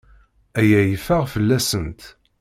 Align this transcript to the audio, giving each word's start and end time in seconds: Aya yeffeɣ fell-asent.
Aya 0.59 0.81
yeffeɣ 0.83 1.23
fell-asent. 1.33 2.01